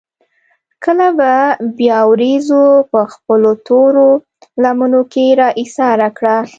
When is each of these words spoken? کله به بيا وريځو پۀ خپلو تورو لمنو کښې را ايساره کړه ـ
کله 0.83 1.07
به 1.17 1.33
بيا 1.77 1.99
وريځو 2.11 2.63
پۀ 2.91 3.01
خپلو 3.13 3.51
تورو 3.67 4.09
لمنو 4.63 5.01
کښې 5.11 5.27
را 5.39 5.49
ايساره 5.61 6.09
کړه 6.17 6.35
ـ 6.43 6.47